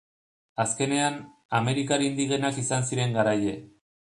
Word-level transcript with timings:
Azkenean, 0.63 1.17
amerikar 1.59 2.07
indigenak 2.07 2.61
izan 2.63 2.89
ziren 2.89 3.15
garaile. 3.19 3.55